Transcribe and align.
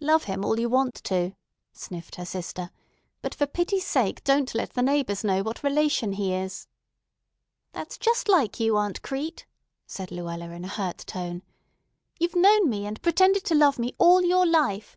"Love 0.00 0.24
him 0.24 0.42
all 0.42 0.58
you 0.58 0.70
want 0.70 0.94
to," 1.04 1.36
sniffed 1.74 2.14
her 2.14 2.24
sister, 2.24 2.70
"but 3.20 3.34
for 3.34 3.44
pity's 3.46 3.86
sake 3.86 4.24
don't 4.24 4.54
let 4.54 4.72
the 4.72 4.80
neighbors 4.80 5.22
know 5.22 5.42
what 5.42 5.62
relation 5.62 6.12
he 6.14 6.32
is." 6.32 6.66
"That's 7.72 7.98
just 7.98 8.26
like 8.26 8.58
you, 8.58 8.78
Aunt 8.78 9.02
Crete," 9.02 9.44
said 9.86 10.10
Luella 10.10 10.48
in 10.52 10.64
a 10.64 10.68
hurt 10.68 11.00
tone. 11.06 11.42
"You've 12.18 12.34
known 12.36 12.70
me 12.70 12.86
and 12.86 13.02
pretended 13.02 13.44
to 13.44 13.54
love 13.54 13.78
me 13.78 13.94
all 13.98 14.22
your 14.24 14.46
life. 14.46 14.96